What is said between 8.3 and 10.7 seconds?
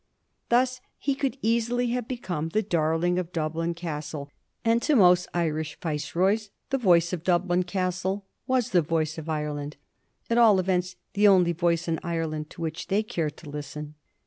was the voice of Ireland; at all